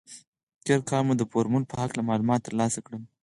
[0.65, 3.01] تېر کال مو د فورمول په هکله معلومات تر لاسه کړل.